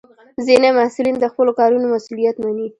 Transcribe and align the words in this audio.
ځینې 0.45 0.69
محصلین 0.77 1.15
د 1.19 1.25
خپلو 1.31 1.51
کارونو 1.59 1.85
مسؤلیت 1.95 2.35
مني. 2.43 2.67